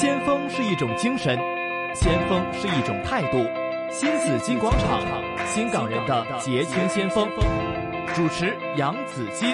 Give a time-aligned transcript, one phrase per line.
[0.00, 1.36] 先锋是一种精神，
[1.92, 3.44] 先锋是一种态度。
[3.90, 5.02] 新紫金广场，
[5.44, 7.28] 新港人的捷青先锋。
[8.14, 9.52] 主持杨紫金。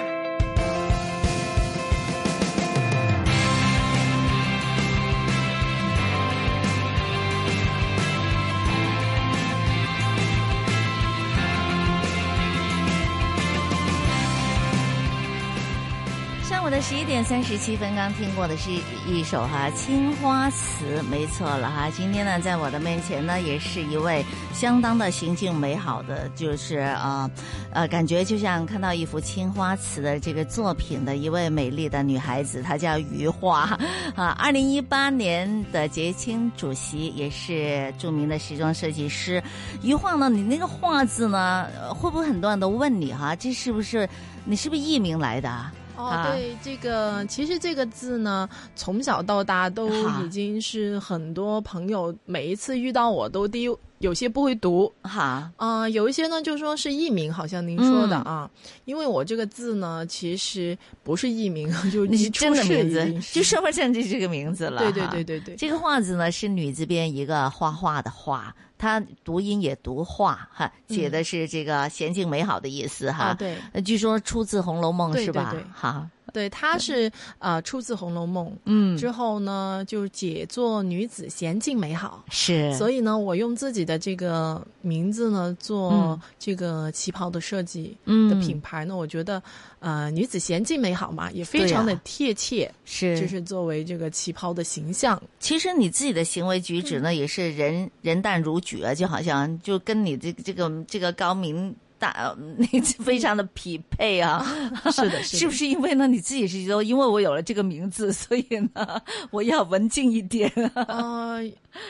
[16.86, 18.70] 十一点三十七分，刚听过的是
[19.08, 21.88] 一首哈《青花瓷》，没错了哈。
[21.96, 24.22] 今天呢，在我的面前呢，也是一位
[24.52, 27.28] 相当的行径美好的，就是啊
[27.72, 33.78] 呃，感觉就像看到一幅青花瓷的这个作品的一位美丽的女孩子，她叫余华
[34.14, 34.36] 啊。
[34.38, 39.42] 二零一八年的节青主席，也是著名的时装设计师
[39.80, 40.28] 余华呢。
[40.28, 43.34] 你那个“画”字呢，会不会很多人都问你哈？
[43.34, 44.06] 这是不是
[44.44, 45.50] 你是不是艺名来的？
[45.96, 49.88] 哦，对，这个其实这个字呢，从小到大都
[50.22, 55.50] 已经是很多朋友每一次遇到我都第一有些不会读哈。
[55.56, 58.50] 啊，有一些呢就说是艺名，好像您说的啊，
[58.84, 64.80] 因为我这个字呢其实不是艺名， 就你真的名字，就身份证就这个名字了。
[64.80, 68.54] 对对对对对，这个画字呢是女字边一个画画的画，
[68.84, 73.32] 它读音也读画哈，写的是这个娴静美好的意思哈。
[73.32, 75.54] 对，据说出自《红楼梦》是吧？
[75.72, 76.06] 好。
[76.34, 89.40] 对，她是呃出自《红楼梦》，嗯，之后呢就解作女子娴静美好，是，所以呢我用自己的这个名字呢做这个旗袍的设计的品牌呢，我觉得
[89.78, 95.22] 呃女子娴静美好嘛也非常的贴切，是，就是作为这个旗袍的形象。
[95.38, 101.72] 其实你自己的行为举止呢也是人人淡如菊啊，就好像就跟你这个这个这个高明。
[101.98, 102.66] 大， 那
[103.02, 104.44] 非常的匹配啊！
[104.92, 106.06] 是的，是不是因为呢？
[106.06, 111.36] 你自己是说，因为我有了这个名字，所以呢， 我要文静一点啊？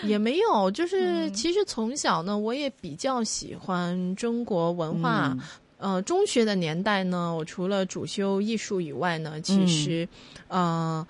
[0.03, 5.37] 也没有，就是其实从小呢，我也比较喜欢中国文化。
[5.79, 10.09] 呃，中学的年代呢，我除了主修艺术以外呢，其实，
[10.49, 11.07] 呃。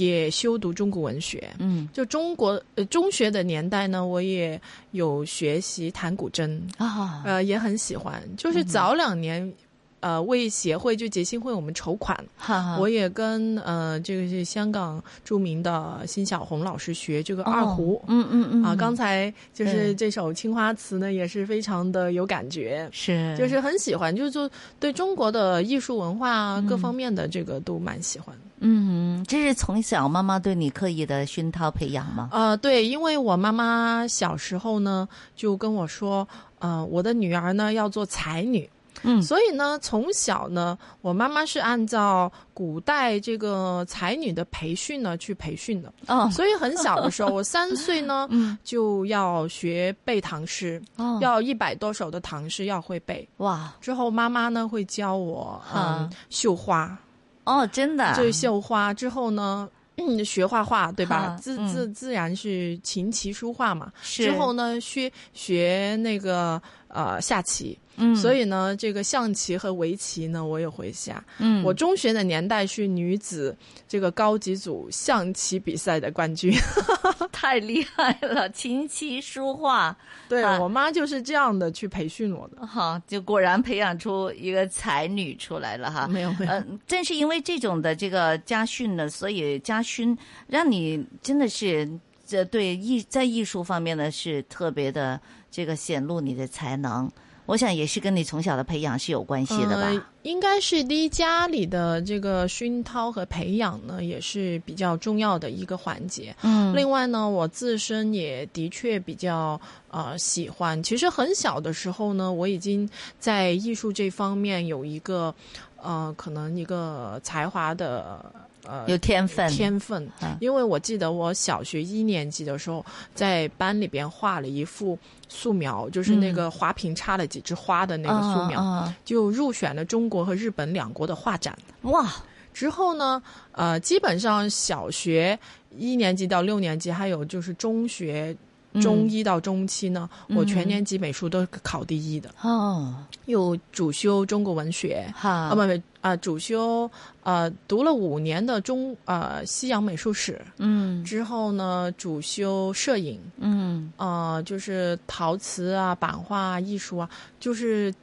[0.00, 4.60] 也修读中国文学，嗯，就中国呃中学的年代呢，我也
[4.92, 6.60] 有学习弹古筝。
[6.78, 9.52] 啊，呃也很喜欢，就是早两年。
[10.00, 28.34] 呃，为协会就捷信会我们筹款，哈哈我也跟呃这个是香港著名的辛晓红老师学这个二胡，嗯嗯嗯啊，刚才就是这首青花瓷呢，也是非常的有感觉，是就是很喜欢，就是就对中国的艺术文化各方面的这个都蛮喜欢。
[28.60, 32.28] 嗯，这是从小妈妈对你刻意的熏陶培养吗？
[32.32, 36.26] 呃，对，因为我妈妈小时候呢就跟我说，
[36.58, 38.68] 呃，我的女儿呢要做才女。
[39.02, 45.92] 嗯，所以呢，从小呢，我妈妈是按照古代这个才女的培训呢去培训的。
[46.06, 53.26] 哦，所以很小的时候， 我三岁呢嗯，就要学背唐诗，哦要一百多首的唐诗要会背。
[53.38, 53.72] 哇！
[53.80, 56.96] 之后妈妈呢会教我嗯绣花。
[57.44, 58.14] 哦，真的。
[58.14, 61.38] 就绣花之后呢，嗯学画画，对吧？
[61.40, 63.90] 自自自然是琴棋书画嘛。
[64.02, 67.78] 之后呢，学学那个呃下棋。
[68.00, 71.22] 嗯，所以呢，这个象棋和围棋呢，我也会下。
[71.38, 73.56] 嗯，我中学的年代是女子
[73.86, 76.52] 这个高级组象棋比赛的冠军，
[77.30, 78.48] 太厉害了！
[78.50, 79.96] 琴棋书画，
[80.28, 82.66] 对我妈就是这样的去培训我的。
[82.66, 86.06] 哈，就果然培养出一个才女出来了哈。
[86.08, 90.16] 没有没有，嗯，正是因为这种的这个家训呢，所以家训
[90.46, 91.88] 让你真的是
[92.26, 97.10] 这对艺在艺术方面呢是特别的这个显露你的才能。
[97.50, 100.06] 我想也是跟你从小的培养是有关系的吧？
[100.22, 106.32] 应该是第一家里的这个熏陶和培养呢，也是比较重要的一个环节。
[106.42, 109.60] 嗯，另外呢，我自身也的确比较
[109.90, 110.80] 呃喜欢。
[110.80, 115.34] 其实很小的时候呢，我已经在艺术这方面有一个
[115.82, 118.24] 呃可能一个才华的。
[118.64, 120.08] 呃，有天分，天分。
[120.40, 122.84] 因为我记得我小学一年级的时候，
[123.14, 124.98] 在班里边画了一幅
[125.28, 131.56] 素描，就是那个花瓶插了几枝花的那个素描，就入选了中国和日本两国的画展。
[131.82, 132.10] 哇！
[132.52, 133.22] 之后呢，
[133.52, 135.38] 呃，基本上小学
[135.70, 138.36] 一年级到六年级，还有就是中学。
[138.80, 142.30] 中一到中期呢，我全年级美术都考第一的。
[142.42, 142.94] 哦。
[143.26, 145.30] 又主修中国文学，哈。
[145.30, 146.90] 啊不不啊，主修
[147.22, 153.92] 呃读了五年的中呃西洋美术史，嗯，之后呢主修摄影，嗯。
[153.96, 157.94] 啊就是陶瓷啊、版画艺术啊，就是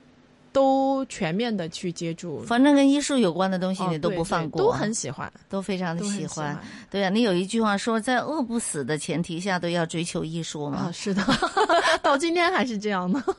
[0.51, 2.41] 都全面的去接触。
[2.41, 6.55] 反正跟艺术有关的东西，哦你都不放过，对都很喜欢，都非常的喜欢。
[6.55, 6.59] 欢
[6.89, 10.77] 对啊，你有一句话说，在饿不死的前提下，都要追求艺术嘛。
[10.77, 11.23] 啊，是的，
[12.01, 13.21] 到今天还是这样的。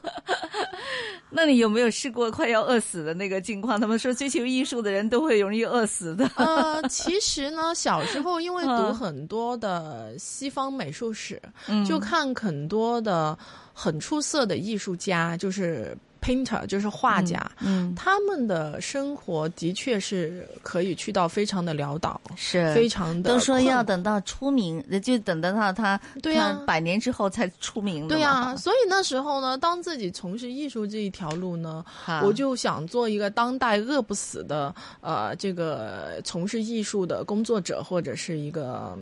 [1.31, 3.79] 那你有没有试过快要饿死的那个境况？
[3.79, 6.29] 他们说追求艺术的人都会容易饿死的。
[6.37, 13.39] 呃，其实呢，小时候因为读嗯很多的西方美术史，嗯就看很多的
[13.75, 17.39] 很出色的艺术家，就是 painter，就是画家。
[17.61, 22.73] 嗯，他们的生活的确是可以去到非常的潦倒，是。
[22.75, 31.85] 非常的都说要等到出名，就等得到他他对呀他百年之后才出名的对呀、嘛所以那时候呢，当自己从事艺术这一条路呢，
[32.23, 38.97] 我就想做一个当代饿不死的呃，这个从事艺术的工作者或者是一个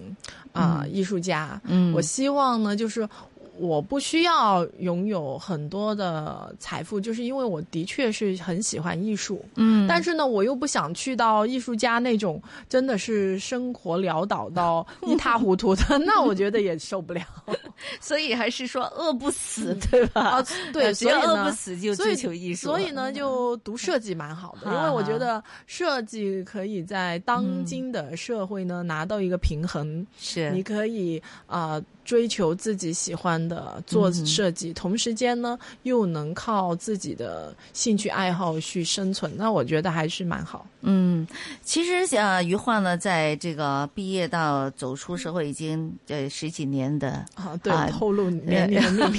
[0.53, 1.61] 啊、艺术家。
[1.65, 1.93] 嗯。
[1.95, 3.09] 我希望呢，就是
[3.59, 9.45] 我不需要拥有很多的财富，就是因为我的确是很喜欢艺术。
[9.57, 17.23] 嗯，但是呢，我又不想去到艺术家那种真的是生活潦倒到 一塌糊涂的，那我觉得也受不了。
[18.01, 20.21] 所以还是说饿不死，对吧？
[20.23, 22.67] 啊，对，所以饿不死就追求艺术。
[22.67, 30.07] 所以呢，就读设计蛮好的，因为我觉得设计可以在当今的社会呢、拿到一个平衡。
[30.19, 40.65] 是你可以啊、呃追求自己喜欢的做设计，同时间呢又能靠自己的兴趣爱好去生存，那我觉得还是蛮好。
[40.83, 41.27] 嗯，
[41.63, 49.19] 其实呃，于焕呢，在这个毕业到走出社会已经呃十几年的啊，对，啊透露年龄的秘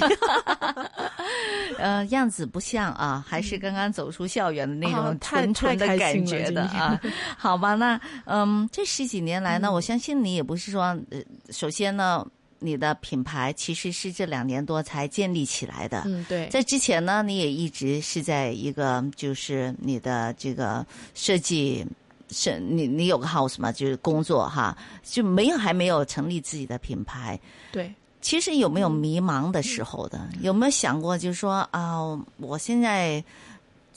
[1.76, 6.98] 呃 样子不像啊，还是刚刚走出校园的那啊种太纯纯的感觉的啊。
[7.36, 11.20] 好吧，那嗯，这十几年来呢，我相信你也不是说，呃，
[11.50, 12.26] 首先呢。
[12.58, 20.84] 你的品牌其实是这两年多才建立起来的，嗯，对，在之前呢，你也一直是在一个就是你的这个
[21.14, 21.86] 设计，
[22.30, 27.38] 是你你有个 house 嘛，就是工作哈，就没有还没有成立自己的品牌。
[27.72, 27.92] 对。
[28.20, 30.28] 其实有没有迷茫的时候的？
[30.40, 31.98] 有没有想过，就是说啊，
[32.38, 33.24] 我现在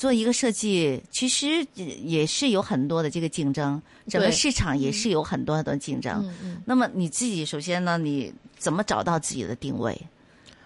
[0.01, 6.27] 做一个设计，其实也是有很多的这个竞争，整个市场也是有很多很多竞争。
[6.65, 9.95] 那么你自己首先呢，你怎么找到自己的定位？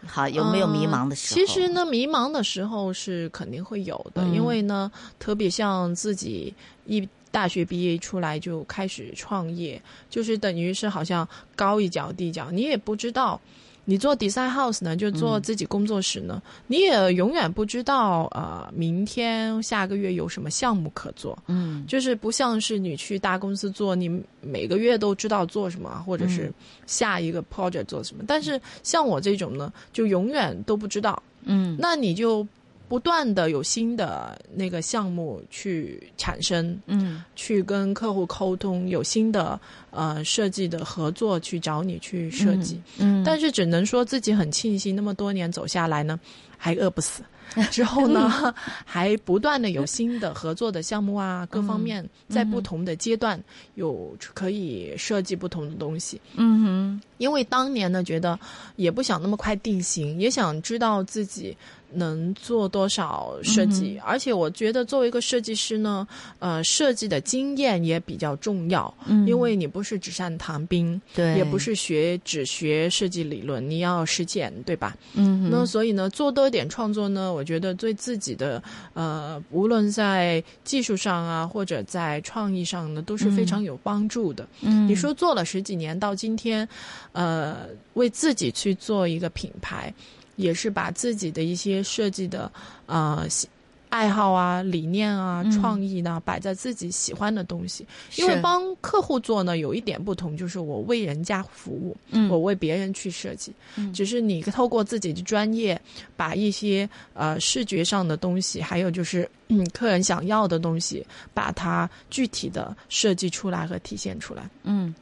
[0.08, 1.42] 好，有没有迷茫的时候？
[1.42, 4.90] 呃其实呢，迷茫的时候是肯定会有的，嗯因为呢，
[5.20, 6.54] 特别像自己
[6.86, 11.28] 一大学毕业出来就开始创业，就是等于是好像
[11.58, 13.42] 高一脚低一脚，你也不知道。
[13.86, 21.38] 你做 design house 呢，就做自己工作室呢，你也永远不知道呃，明天下个月有什么项目可做。
[21.48, 24.10] 嗯就是不像是你去大公司做，你
[24.42, 26.52] 每个月都知道做什么，或者是
[26.88, 28.24] 下一个 project 做什么。
[28.28, 31.22] 但是像我这种呢，就永远都不知道。
[31.44, 32.46] 嗯那你就
[32.88, 39.60] 不断的有新的那个项目去产生，嗯去跟客户沟通，有新的
[39.92, 42.80] 呃设计的合作去找你去设计。
[42.98, 46.20] 嗯，但是只能说自己很庆幸，那么多年走下来呢，
[46.58, 47.24] 还饿不死。
[47.72, 48.54] 之后呢，
[48.86, 53.42] 还不断的有新的合作的项目啊，各方面在不同的阶段
[53.76, 56.20] 有可以设计不同的东西。
[56.36, 57.02] 嗯哼。
[57.18, 58.38] 因为当年呢，觉得
[58.76, 61.56] 也不想那么快定型，也想知道自己
[61.94, 63.98] 能做多少设计。
[64.04, 66.06] 而且我觉得作为一个设计师呢，
[66.40, 69.26] 呃，设计的经验也比较重要，嗯。
[69.26, 74.94] 因为你不是纸上谈兵，对，也不是学只学设计理论，你要实践，对吧？
[75.14, 78.64] 嗯那所以呢，做多一点创作呢，我觉得对自己的
[78.94, 84.48] 呃，无论在技术上啊，或者在创意上呢，都是非常有帮助的。
[84.62, 86.68] 嗯你说做了十几年到今天，
[87.12, 89.94] 呃，为自己去做一个品牌，
[90.38, 92.52] 也是把自己的一些设计的
[92.86, 93.48] 呃喜
[93.96, 97.88] 爱好啊、理念啊、嗯创意呢，摆在自己喜欢的东西。
[98.18, 103.54] 因为帮客户做呢，有一点不同，就是我为人家服务，嗯我为别人去设计。
[103.78, 105.82] 嗯只是你透过自己的专业，
[106.18, 114.50] 把一些呃视觉上的东西，还有就是嗯客人想要的东西，把它具体的设计出来和体现出来。
[114.64, 114.94] 嗯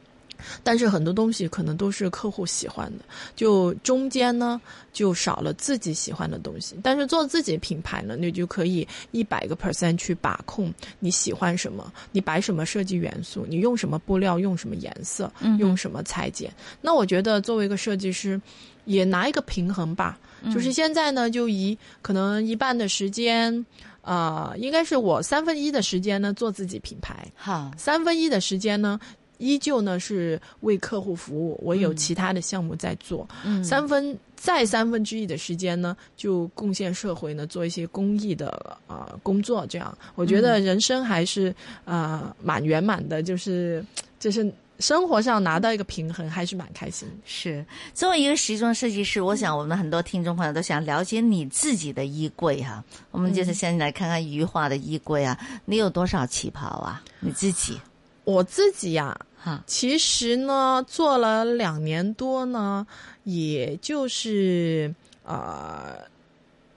[0.62, 3.04] 但是很多东西可能都是客户喜欢的，
[3.36, 4.60] 就中间呢
[4.92, 6.76] 就少了自己喜欢的东西。
[6.82, 16.52] 但是做自己品牌呢，你就可以一百个 percent 去把控你喜欢什么，你摆什么设计元素，你用什么布料，用什么颜色，嗯用什么裁剪。
[16.80, 18.40] 那我觉得作为一个设计师，
[18.84, 20.18] 也拿一个平衡吧。
[20.52, 23.64] 就是现在呢，就以可能一半的时间，
[24.02, 29.00] 呃，应该是我三分一的时间呢做自己品牌，好三分一的时间呢，
[29.44, 33.28] 依旧呢是为客户服务，我有其他的项目在做。
[33.44, 39.66] 嗯三分再三分之一的时间呢，就贡献社会呢，做一些公益的呃工作。
[39.66, 43.84] 这样，我觉得人生还是呃蛮圆满的，就是
[44.18, 47.14] 就是生活上拿到一个平衡，还是蛮开心的。
[47.24, 57.02] 是作为一个时装设计师，我想我们很多听众朋友都想了解你自己的衣柜哈、我们就是先来看看余华的衣柜啊，你有多少旗袍啊？
[57.20, 57.80] 你自己
[58.24, 62.86] 我自己呀、哈，其实呢，做了两年多呢，
[63.24, 65.98] 也就是呃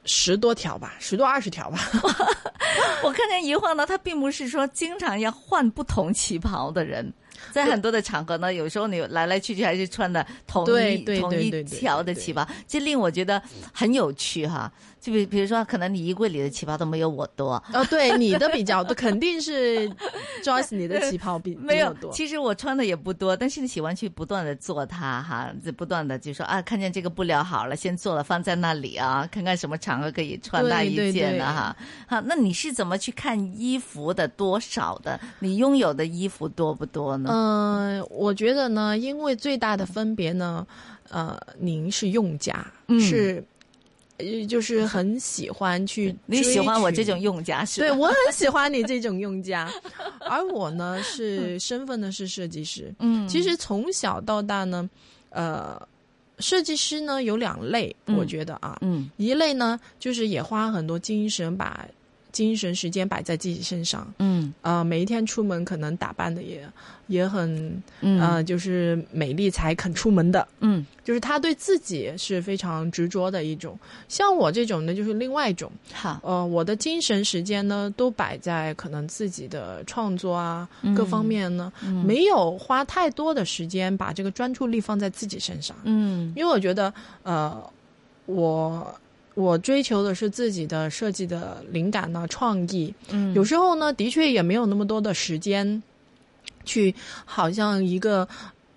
[0.04, 1.80] 十多条吧，十多二十条吧。
[3.04, 7.10] 我看见一晃呢，他并不是说经常要换不同旗袍的人。
[7.51, 13.41] 在很多的场合呢，有时候你来来去去还是穿的同一同一条的旗袍，这令我觉得
[13.74, 14.72] 很有趣哈。
[15.00, 19.88] 就比比如说，可能你衣柜里的旗袍都没有我多，哦，对，你的比较多，肯定是
[20.44, 22.12] Joyce 你的旗袍比没有，多。
[22.12, 31.74] 其实我穿的也不多，但是你喜欢去不断的做它哈，就不断的就说啊，看见这个布料好了，先做了放在那里啊，看看什么场合可以穿那一件的哈。
[32.08, 35.17] 好，那你是怎么去看衣服的多少的？
[35.39, 37.27] 你拥有的衣服多不多呢？
[37.30, 40.66] 嗯、我觉得呢，因为最大的分别呢，
[41.10, 43.44] 呃，您是用家，嗯是，
[44.18, 47.20] 呃就是很喜欢去， 你喜欢我这种。
[47.20, 47.88] 用家是吧？
[47.88, 49.72] 对，我很喜欢你这 种用家，
[50.22, 52.94] 而我呢是身份呢是设计师。
[53.00, 54.90] 嗯，其实从小到大呢，
[55.30, 55.80] 呃，
[56.40, 61.86] 设计师呢有两类，嗯我觉得啊，嗯一类呢就是也花很多精神把
[62.38, 64.53] 精神时间摆在自己身上，嗯。
[64.62, 66.62] 呃，每一天出门可能打扮的也
[67.08, 68.22] 也很嗯。
[68.22, 70.86] 呃，就是美丽才肯出门的，嗯。
[71.03, 73.79] 就是他对自己是非常执着的一种。
[74.08, 76.20] 像我这种呢，就是另外一种，好。
[76.24, 82.06] 呃，我的精神时间呢都摆在可能自己的创作啊、各方面呢，嗯。
[82.06, 87.58] 没有花太多的时间把这个专注力放在自己身上，嗯因为我觉得呃，
[88.27, 88.94] 我。
[89.38, 93.32] 我追求的是自己的设计的灵感呢、创意，嗯。
[93.36, 95.84] 有时候呢，的确也没有那么多的时间，
[96.65, 98.27] 去好像一个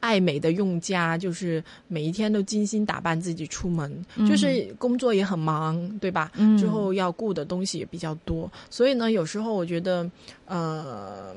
[0.01, 6.31] 爱美的用家，就是每一天都精心打扮自己出门，就是工作也很忙，对吧？
[6.35, 6.59] 嗯。
[6.59, 10.11] 之后要顾的东西也比较多，所以呢，有时候我觉得，
[10.45, 11.35] 呃，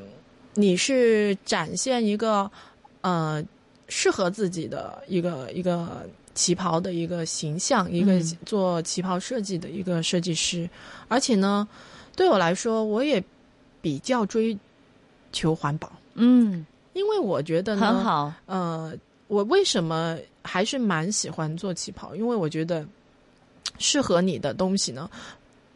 [0.54, 2.52] 你是展现一个
[3.00, 3.42] 呃
[3.88, 10.70] 适合自己的一个一个旗袍的一个形象，一个嗯做旗袍设计的一个设计师，
[11.08, 11.68] 而且呢，
[12.16, 13.24] 对我来说，我也
[13.82, 14.58] 比较追
[15.32, 16.66] 求环保，嗯。
[16.94, 18.32] 因为我觉得呢，很好。
[18.46, 18.94] 呃，
[19.26, 22.16] 我为什么还是蛮喜欢做旗袍？
[22.16, 22.86] 因为我觉得
[23.80, 25.10] 适合你的东西呢，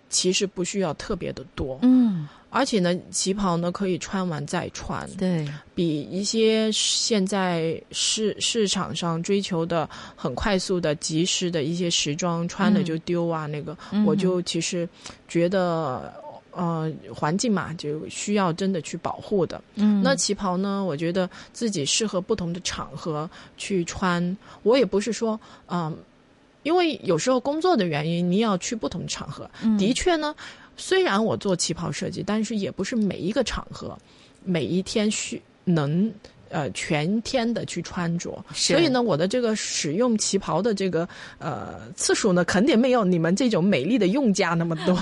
[0.09, 5.45] 其实不需要特别的多，嗯而且呢，旗袍呢可以穿完再穿，对
[5.75, 14.87] 比一些现在市市场上追求的很快速的、及时的一些时装，穿了就丢啊，那个嗯我就其实
[15.27, 16.13] 觉得。
[16.59, 19.61] 呃，环境嘛，就需要真的去保护的。
[19.75, 24.35] 嗯那旗袍呢，我觉得自己适合不同的场合去穿。
[24.63, 25.95] 我也不是说，嗯、
[26.67, 29.49] 因为有时候工作的原因，你要去不同场合。
[29.63, 30.35] 嗯的确呢，
[30.75, 33.97] 虽然我做旗袍设计，但是也不是每一个场合、
[34.43, 36.11] 每一天需能。
[36.49, 41.07] 呃，全天的去穿着，所以呢，我的这个使用旗袍的这个
[41.39, 44.97] 呃次数呢，肯定没有你们这种美丽的用家那么多。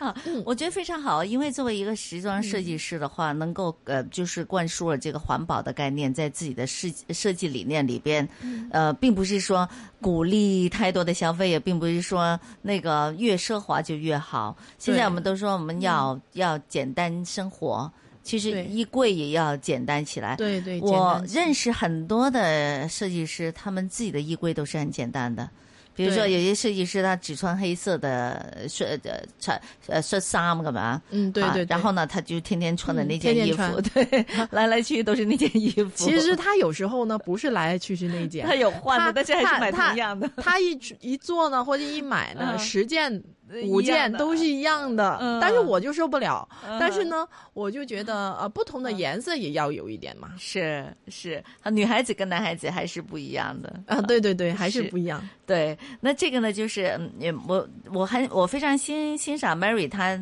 [0.44, 8.28] 我觉得非常好，因为作为一个时装设计师的话，能够呃，就是灌输了这个环保的概念在自己的设设计理念里边，
[8.70, 9.68] 呃，并不是说
[10.00, 14.56] 鼓励太多的消费，也并不是说那个越奢华就越好。
[14.78, 17.90] 现在我们都说我们要、要简单生活，
[18.30, 20.36] 其实衣柜也要简单起来。
[20.36, 25.48] 对对，我认识很多的设计师，他们自己的衣柜都是很简单的。
[25.92, 30.80] 比如说，有些设计师他只穿黑色的恤呃穿呃恤衫干嘛？
[30.80, 35.90] 啊嗯对对对然后呢，他就天天穿的嗯那件衣天天服，对， 来来去去都是那件衣服。
[35.94, 40.30] 其实他有时候呢，不是来来去去那 件，他有换的，他但是还是买他同样的。
[40.36, 43.20] 他一一做呢，或者一买呢，嗯十件呃
[43.64, 46.48] 五件都是一样的，嗯但是我就受不了。
[46.66, 50.30] 嗯但是呢，我就觉得呃，不同的颜色也要有一点嘛。
[50.38, 53.80] 是是，啊，女孩子跟男孩子还是不一样的。
[53.86, 55.26] 啊，对对对， 还是是不一样。
[55.46, 60.18] 对，那这个呢，就是嗯，也我我很我非常欣欣赏 Mary 她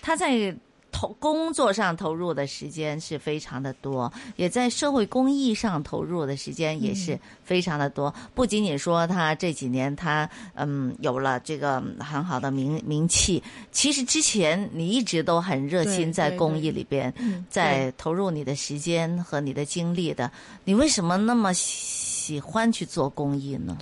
[0.00, 0.54] 她在
[0.92, 8.14] 投工作上投入的时间是非常的多，也在社会公益上投入的时间也是非常的多。
[8.34, 17.12] 不仅仅说他这几年他嗯有了这个很好的名名气，其实之前你一直都很热心在公益里边，
[17.48, 20.30] 在投入你的时间和你的精力的。
[20.64, 23.76] 你为什么那么喜欢去做公益呢？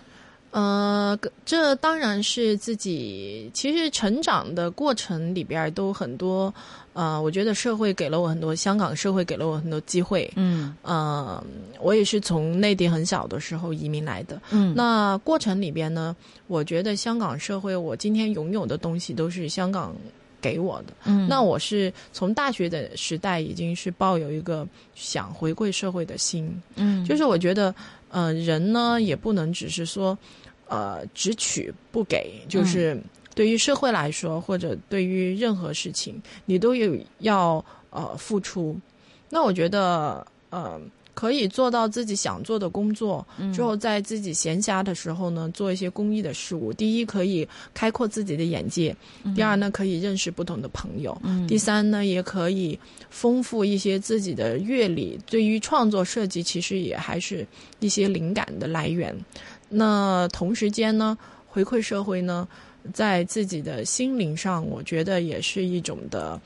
[0.51, 6.53] 呃，这当然是自己其实成长的过程里边都很多。
[6.93, 10.29] 呃，我觉得社会给了我很多，香港社会给了我很多机会。
[10.35, 11.43] 嗯，呃，
[11.81, 14.43] 我也是从内地很小的时候移民来的。
[14.51, 16.15] 嗯，那过程里边呢，
[16.49, 19.95] 我觉得香港社会，我今天拥有的东西都是香港
[20.41, 20.93] 给我的。
[21.05, 26.51] 嗯，那我是从大学的时代已经是抱有一个想回馈社会的心。
[26.77, 27.75] 嗯，就是我觉得，
[28.11, 30.17] 呃，人呢也不能只是说。
[30.73, 32.97] 呃，只取不给，就是
[33.35, 38.79] 对于社会来说，或者对于任何事情，你都有要呃付出。
[39.29, 40.81] 那我觉得，呃，
[41.15, 46.73] 可以做到自己想做的工作，之后在自己闲暇的时候呢，做一些公益的事物。
[46.73, 48.95] 第一，可以开阔自己的眼界；
[49.35, 51.13] 第二呢，可以认识不同的朋友；
[51.47, 52.79] 第三呢，也可以
[53.11, 55.19] 丰富一些自己的阅历。
[55.27, 57.47] 对于创作设计，其实也还是
[57.81, 59.15] 一些灵感的来源。
[59.69, 62.49] 那同时间呢，回馈社会呢，
[62.93, 66.41] 在自己的心灵上，我觉得也是一种的，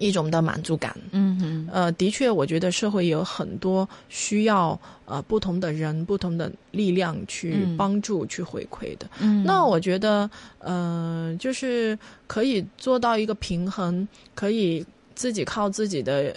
[0.00, 0.96] 一种的满足感。
[1.12, 9.06] 嗯嗯，呃，的确，我觉得社会有很多需要呃不同的人、不同的力量去帮助、去回馈的。
[9.20, 10.28] 嗯，那我觉得，
[10.58, 16.34] 呃，就是可以做到一个平衡，可以自己靠自己的。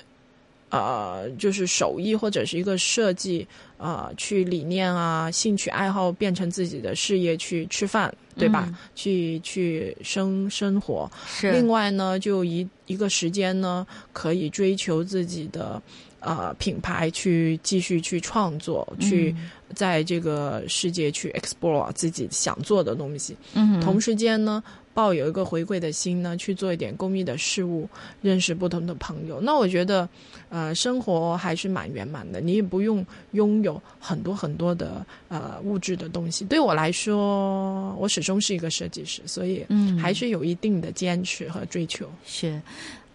[0.80, 8.74] 呃，就是手艺或者是一个设计，呃，去理念啊、兴趣爱好变成自己的事业去吃饭，对吧？
[8.96, 11.10] 去去生生活。
[11.28, 11.52] 是。
[11.52, 15.80] 另外呢，就一一个时间呢，可以追求自己的
[16.24, 19.36] 呃品牌，去继续去创作，去
[19.76, 23.36] 在这个世界去 explore 自己想做的东西。
[23.54, 23.80] 嗯。
[23.82, 24.64] 同时间呢。
[24.96, 27.90] 抱有一个回馈的心呢，去做一点公益的事物，
[28.22, 29.42] 认识不同的朋友。
[29.42, 30.08] 那我觉得，
[30.50, 32.40] 呃，生活还是蛮圆满的。
[32.40, 36.46] 你也不用拥有很多很多的呃物质的东西。
[36.46, 42.08] 对我来说，我始终是一个设计师，所以嗯，还是有一定的坚持和追求。
[42.24, 42.62] 是。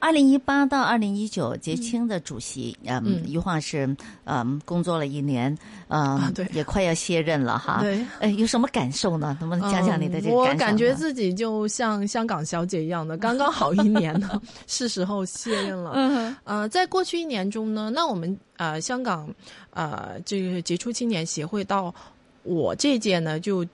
[0.01, 5.57] 二零一八到二零一九，结青的主席，嗯，余晃是，嗯，工作了一年，
[5.89, 7.81] 嗯，对，也快要卸任了哈。
[7.81, 9.37] 对，哎，有什么感受呢？
[9.41, 15.93] 能不能讲讲你的这个感我感觉自己就像香港小姐一样的， 刚刚好一年呢，是时候卸任了。
[15.97, 19.29] 嗯，呃，在过去一年中呢，那我们呃香港
[19.71, 21.95] 呃这个杰出青年协会到
[22.43, 23.67] 我这届呢就。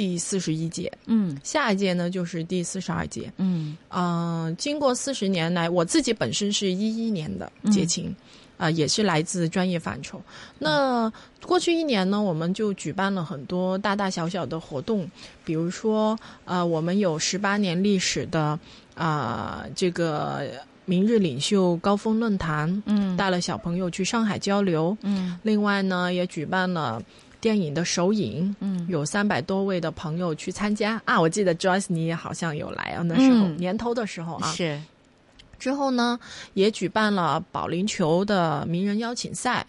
[0.00, 8.16] 第四十一届，嗯，下一届呢就是第四十二届，嗯，啊，经过四十年来，我自己本身是一一年的结亲，
[8.56, 10.18] 啊，也是来自专业范畴。
[10.58, 11.12] 那
[11.44, 15.06] 过去一年呢，我们就举办了很多大大小小的活动，
[15.44, 18.58] 比如说，呃，我们有十八年历史的
[18.94, 20.50] 啊，这个
[20.86, 27.02] 明日领袖高峰论坛，嗯，带了小朋友去上海交流，嗯，另外呢，也举办了。
[27.40, 31.20] 电影的首映，嗯，有三百多位的朋友去参加啊！
[31.20, 34.80] 我记得 Joyce 你也好像有来啊，那时候年头的时候啊，是。
[35.58, 36.18] 之后呢，
[36.54, 39.66] 也举办了保龄球的名人邀请赛，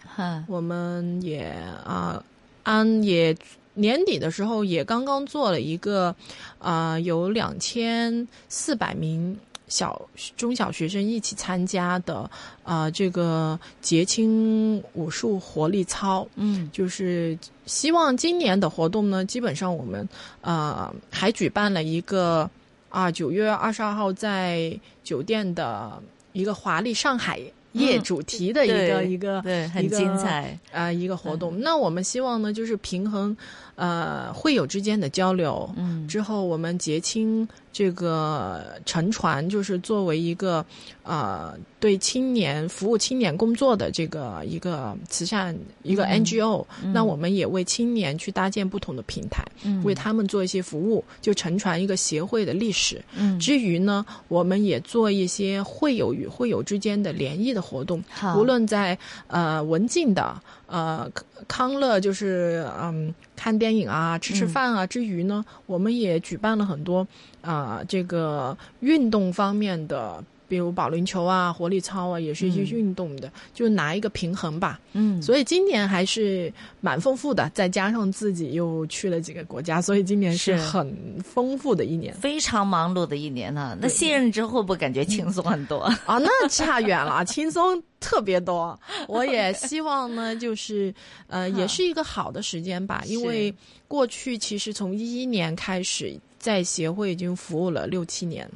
[0.48, 1.54] 我们也
[1.86, 2.24] 啊，
[2.64, 3.36] 安也
[3.74, 6.16] 年底的时候也刚刚做了一个
[6.60, 9.38] 啊，有两千四百名。
[9.72, 10.00] 小
[10.36, 12.30] 中小学生一起参加的
[12.62, 20.08] 啊，这个节庆武术活力操，嗯，就是希望今年的活动呢，基本上我们
[20.42, 22.50] 呃还举办了一个
[22.90, 26.04] 啊九月二十二号在酒店的
[26.34, 27.40] 一个华丽上海
[27.72, 31.58] 夜主题的一个一个对很精彩啊一个活动。
[31.62, 33.36] 那我们希望呢，就是平衡
[33.76, 37.48] 呃会友之间的交流，嗯，之后我们结清。
[37.74, 40.66] 这个沉船就是作为一个
[41.04, 49.44] 呃对青年服务青年工作的这个一个慈善一个 NGO，那我们也为青年去搭建不同的平台，
[49.84, 53.02] 为他们做一些服务，就沉船一个协会的历史。
[53.40, 58.04] 之余呢，我们也做一些会友与会友之间的联谊的活动，
[58.36, 61.10] 无论在呃文静的呃
[61.48, 67.08] 康乐，就是嗯看电影啊、吃吃饭啊之余呢，我们也举办了很多。
[67.42, 74.78] 啊，这个运动方面的比如保龄球啊、活力操啊，也是一些运动的，就拿一个平衡吧。
[74.92, 83.78] 嗯，所以今年还是蛮丰富的，再加上自己又去了几个国家，所以今年是是很丰富的一年非常忙碌的一年呢。
[83.80, 85.80] 那卸任之后会不会感觉轻松很多？
[86.06, 88.78] 啊，那差远了，轻松特别多。
[89.08, 90.94] 我也希望呢，就是
[91.28, 93.56] 呃，也是一个好的时间吧，因为
[93.88, 98.50] 过去其实从一一年开始，在协会已经服务了六七年，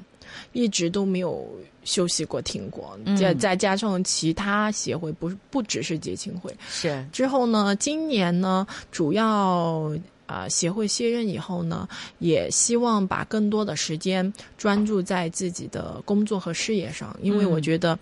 [0.53, 1.47] 一直都没有
[1.83, 6.55] 休息过、停过，嗯再再加上其他协会，不是不只是节庆会。
[6.69, 9.91] 是，之后呢，今年呢，主要
[10.25, 11.87] 啊、协会卸任以后呢，
[12.19, 17.97] 也希望把更多的时间专注在自己的工作和事业上，因为嗯我觉得。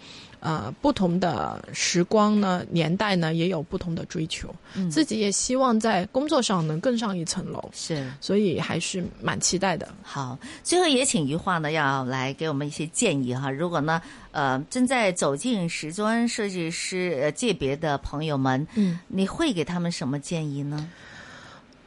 [0.46, 4.54] 呃，不同的时光呢，年代呢，也有不同的追求。
[4.76, 8.06] 嗯自己也希望在工作上能更上一层楼，是。
[8.20, 9.88] 所以还是蛮期待的。
[10.04, 13.50] 好，最后也请余化呢要来给我们一些建议哈。
[13.50, 20.90] 如果呢，呃，正在走进时装设计师呃界别的朋友们，嗯，你会给他们什么建议呢？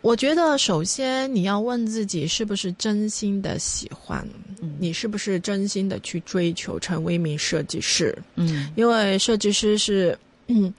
[0.07, 4.25] 我觉得首先你要问自己是不是真心的喜欢，
[4.63, 8.17] 嗯你是不是真心的去追求成为一名设计师？
[8.37, 10.17] 嗯因为设计师是，
[10.47, 10.73] 嗯，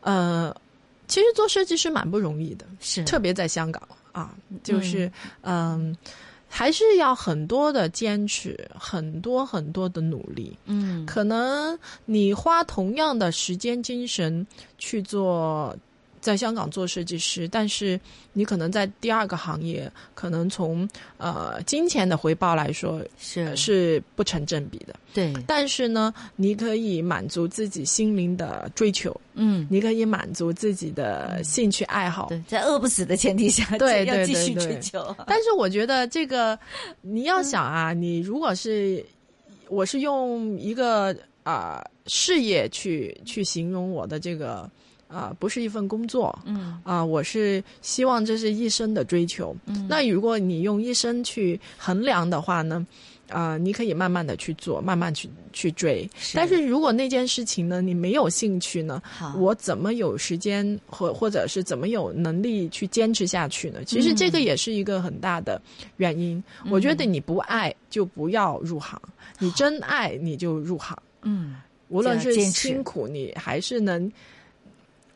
[0.00, 0.52] 呃，
[1.06, 5.08] 其实做设计师蛮不容易的，是特别在香港啊，就是
[5.42, 5.96] 嗯、
[6.48, 10.58] 还是要很多的坚持，很多很多的努力。
[10.66, 14.44] 嗯可能你花同样的时间、精神
[14.76, 15.76] 去做。
[16.22, 18.00] 在香港做设计师，但是
[18.32, 24.94] 你可能在第二个行业，可能从呃金钱的回报来说是是不成正比的。
[25.12, 32.28] 对但是呢，你可以满足自己心灵的追求，嗯你可以满足自己的兴趣爱好。
[32.28, 35.16] 对，在饿不死的前提下，对对要继续对对追求。
[35.26, 36.58] 但是我觉得这个，
[37.02, 39.04] 你要想啊，你如果是
[39.68, 44.70] 我是用一个啊、事业去去形容我的这个
[45.12, 49.54] 啊、不是一份工作嗯啊、我是希望这是一生的追求。
[49.66, 52.86] 嗯那如果你用一生去衡量的话呢？
[53.28, 56.06] 啊、你可以慢慢的去做，慢慢去去追。
[56.34, 63.84] 但是如果那件事情呢，你没有兴趣呢，好，我怎么有时间或或者是怎么有能力去坚持下去呢？
[63.86, 65.58] 其实这个也是一个很大的
[65.96, 66.42] 原因。
[66.68, 69.00] 我觉得你不爱就不要入行，
[69.38, 70.94] 你真爱你就入行。
[71.22, 71.56] 嗯
[71.88, 74.12] 无论是辛苦，你还是能。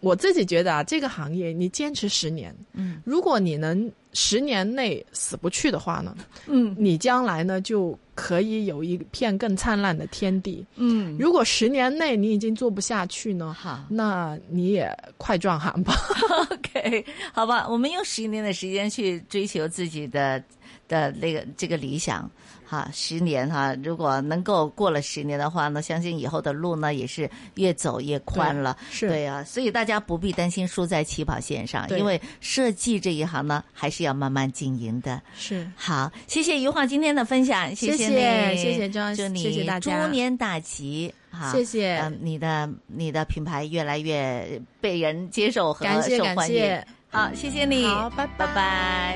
[0.00, 10.64] 我自己觉得啊，这个行业你坚持十年，嗯如果你能十年内死不去的话呢，嗯你将来呢就可以有一片更灿烂的天地。
[10.76, 13.84] 嗯，如果十年内你已经做不下去呢，好。
[13.88, 15.94] 那你也快转行吧。
[16.50, 20.42] OK，好吧，我们用十年的时间去追求自己的
[20.88, 22.30] 的那个这个理想，
[22.68, 28.76] 哈，十年哈，如果能够过了十年的话呢，相信以后的路呢也是越走越宽了。
[28.90, 35.22] 是对啊，所以大家不必担心输在起跑线上，因为设计这一行呢还是要慢慢经营的。
[35.36, 41.12] 是，好，谢谢余华今天的分享，谢谢你，谢谢张祝你谢谢大家猪年大吉。
[41.30, 46.54] 好，谢谢嗯、你的你的品牌越来越被人接受和受欢迎。
[46.56, 46.86] 谢。
[47.08, 48.96] 好，谢谢你，好拜拜拜拜。